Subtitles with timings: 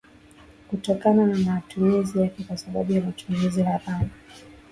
[0.67, 4.09] kutokana na matumizi yake kwa sababu ya matumizi haramu